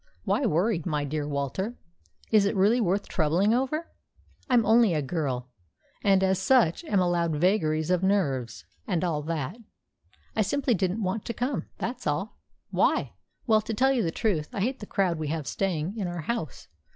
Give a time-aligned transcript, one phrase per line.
[0.23, 1.75] "Why worry, my dear Walter?
[2.31, 3.91] Is it really worth troubling over?
[4.49, 5.51] I'm only a girl,
[6.03, 9.57] and, as such, am allowed vagaries of nerves and all that.
[10.35, 12.39] I simply didn't want to come, that's all."
[12.71, 13.13] "Why?"
[13.45, 16.21] "Well, to tell you the truth, I hate the crowd we have staying in our
[16.21, 16.67] house.